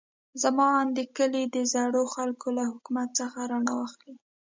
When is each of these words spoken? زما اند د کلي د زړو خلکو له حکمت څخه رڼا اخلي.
زما 0.41 0.67
اند 0.79 0.91
د 0.97 0.99
کلي 1.17 1.43
د 1.55 1.57
زړو 1.73 2.03
خلکو 2.15 2.47
له 2.57 2.63
حکمت 2.71 3.09
څخه 3.19 3.39
رڼا 3.51 3.75
اخلي. 3.87 4.13